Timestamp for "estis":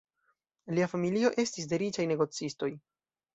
1.43-1.69